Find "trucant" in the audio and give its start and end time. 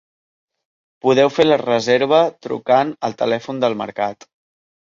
2.47-2.97